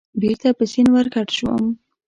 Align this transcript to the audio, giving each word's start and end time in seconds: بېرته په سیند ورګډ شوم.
بېرته 0.21 0.47
په 0.57 0.63
سیند 0.71 0.89
ورګډ 0.95 1.29
شوم. 1.37 1.63